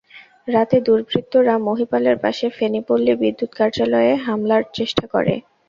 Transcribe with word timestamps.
রাতে 0.47 0.77
দুর্বৃত্তরা 0.81 1.55
মহিপালের 1.67 2.17
পাশে 2.23 2.45
ফেনী 2.57 2.81
পল্লী 2.87 3.13
বিদ্যুৎ 3.21 3.51
কার্যালয়ে 3.59 4.13
হামলার 4.25 4.63
চেষ্টা 4.77 5.05
করে। 5.13 5.33